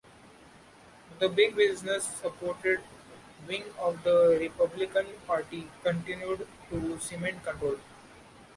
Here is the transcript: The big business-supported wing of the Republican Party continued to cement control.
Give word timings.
The 1.19 1.29
big 1.29 1.55
business-supported 1.55 2.79
wing 3.47 3.65
of 3.77 4.03
the 4.03 4.35
Republican 4.41 5.05
Party 5.27 5.69
continued 5.83 6.47
to 6.71 6.97
cement 6.99 7.43
control. 7.43 7.77